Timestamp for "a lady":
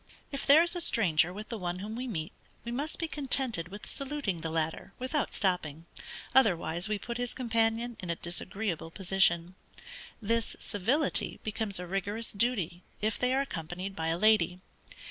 14.07-14.59